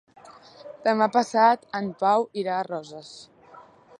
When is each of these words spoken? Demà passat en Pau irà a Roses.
Demà 0.87 1.07
passat 1.17 1.67
en 1.81 1.91
Pau 2.05 2.27
irà 2.45 2.57
a 2.61 2.65
Roses. 2.71 3.15